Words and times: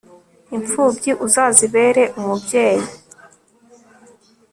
imfubyi, 0.55 1.11
uzazibere 1.25 2.03
umubyeyi 2.19 2.87